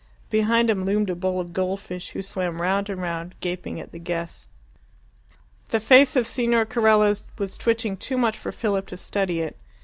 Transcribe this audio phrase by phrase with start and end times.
[0.31, 3.99] Behind him loomed a bowl of goldfish, who swam round and round, gaping at the
[3.99, 4.47] guests.
[5.69, 9.59] The face of Signor Carella was twitching too much for Philip to study it.